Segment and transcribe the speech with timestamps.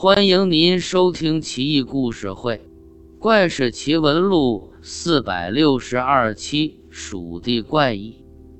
[0.00, 2.54] 欢迎您收听《奇异故事会·
[3.18, 6.78] 怪事奇闻录》四百六十二期。
[6.88, 8.14] 蜀地怪异，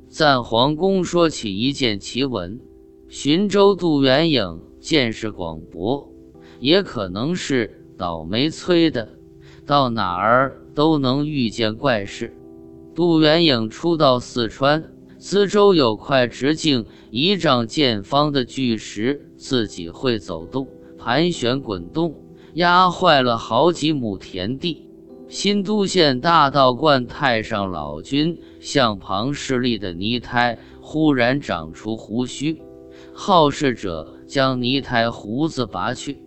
[0.08, 2.58] 赞皇宫说起一件奇闻：
[3.08, 6.12] 寻州杜元颖见识广博，
[6.58, 9.08] 也可能是倒霉催的，
[9.64, 12.36] 到哪儿都能遇见怪事。
[12.96, 20.66] 杜元颖初到四川，四周有块直径一丈见方的巨石，自己会走动。
[21.08, 22.14] 盘旋滚动，
[22.52, 24.90] 压坏了好几亩田地。
[25.26, 32.60] 新都县大道观太上老君向旁势力的泥胎忽然长出胡须，
[33.14, 36.22] 好事者将泥胎胡子拔去，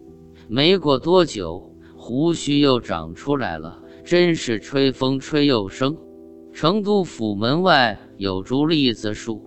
[0.47, 3.77] 没过多久，胡须又长出来了。
[4.03, 5.95] 真是吹风吹又生。
[6.51, 9.45] 成都府门外有株栗子树，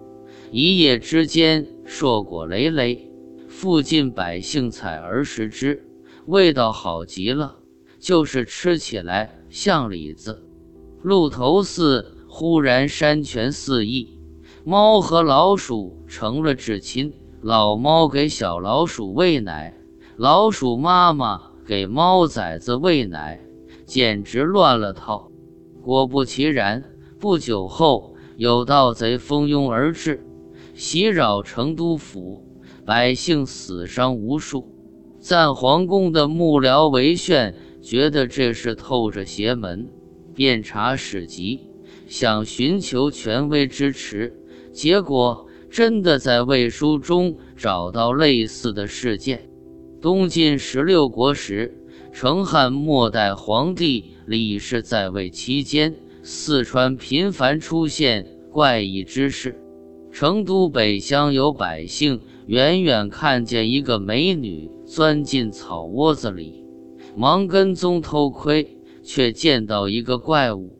[0.52, 3.10] 一夜之间硕果累累。
[3.57, 5.87] 附近百姓采而食之，
[6.27, 7.59] 味道好极了，
[8.01, 10.45] 就是吃起来像李子。
[11.02, 14.19] 鹿头寺忽然山泉四溢，
[14.65, 17.15] 猫和老鼠成了至亲。
[17.43, 19.73] 老猫给小老鼠喂奶，
[20.16, 23.41] 老鼠妈妈给猫崽子喂奶，
[23.87, 25.30] 简直乱了套。
[25.80, 26.83] 果不其然，
[27.21, 30.27] 不久后有盗贼蜂拥而至，
[30.74, 32.45] 袭扰成都府。
[32.87, 34.68] 百姓死伤无数，
[35.18, 39.88] 赞皇宫的幕僚韦炫觉得这事透着邪门，
[40.35, 41.60] 便查史籍，
[42.07, 44.35] 想寻求权威支持。
[44.71, 49.49] 结果真的在魏书中找到类似的事件。
[50.02, 51.74] 东晋十六国时，
[52.12, 59.59] 成汉末代皇帝李氏在位期间，四川频繁出现怪异之事。
[60.12, 62.21] 成都北乡有百姓。
[62.46, 66.62] 远远看见一个美女钻进草窝子里，
[67.16, 70.78] 忙跟踪偷窥，却见到一个怪物。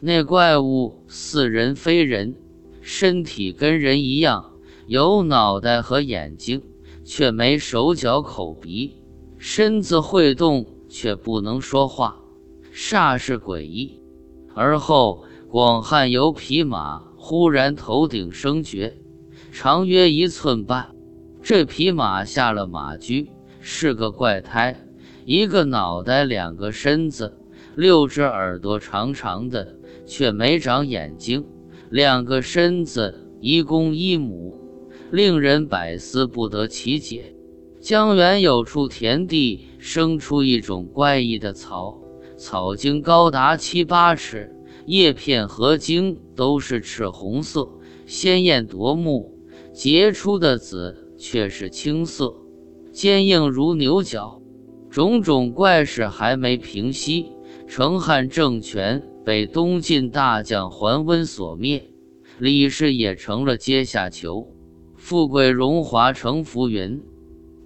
[0.00, 2.34] 那怪物似人非人，
[2.82, 4.52] 身体跟人一样，
[4.86, 6.62] 有脑袋和眼睛，
[7.04, 8.94] 却没手脚口鼻，
[9.38, 12.20] 身子会动却不能说话，
[12.72, 13.98] 煞是诡异。
[14.54, 18.92] 而后，广汉有匹马忽然头顶生角，
[19.50, 20.94] 长约一寸半。
[21.48, 24.76] 这匹马下了马驹，是个怪胎，
[25.24, 27.38] 一个脑袋，两个身子，
[27.74, 31.46] 六只耳朵长长的，却没长眼睛，
[31.88, 34.60] 两个身子，一公一母，
[35.10, 37.34] 令人百思不得其解。
[37.80, 41.98] 江源有处田地生出一种怪异的草，
[42.36, 44.54] 草茎高达七八尺，
[44.84, 47.66] 叶片和茎都是赤红色，
[48.04, 49.34] 鲜艳夺目，
[49.72, 51.06] 结出的籽。
[51.18, 52.34] 却是青色，
[52.92, 54.40] 坚硬如牛角。
[54.88, 57.26] 种种怪事还没平息，
[57.66, 61.90] 成汉政权被东晋大将桓温所灭，
[62.38, 64.48] 李氏也成了阶下囚，
[64.96, 67.02] 富贵荣华成浮云。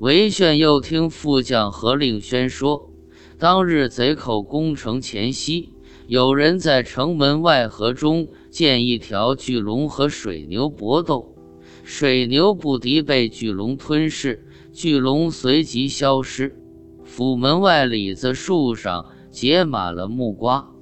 [0.01, 2.91] 韦炫又听副将何令轩说，
[3.39, 5.69] 当日贼寇攻城前夕，
[6.09, 11.37] 有人在城门外河中见一条巨龙和水牛搏斗。
[11.85, 16.57] 水牛不敌，被巨龙吞噬，巨龙随即消失。
[17.05, 20.73] 府门外李子树上结满了木瓜，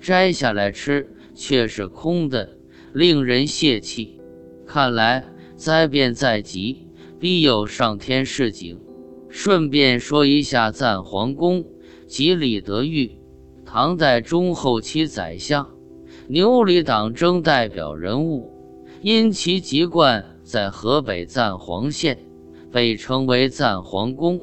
[0.00, 2.58] 摘下来吃却是空的，
[2.92, 4.20] 令人泄气。
[4.66, 5.24] 看来
[5.56, 6.88] 灾变在即，
[7.18, 8.78] 必有上天示警。
[9.30, 11.64] 顺便说一下，赞皇宫
[12.06, 13.20] 及李德裕，
[13.64, 15.70] 唐代中后期宰相，
[16.26, 18.50] 牛李党争代表人物，
[19.02, 20.24] 因其籍贯。
[20.48, 22.16] 在河北赞皇县，
[22.72, 24.40] 被称为赞皇宫。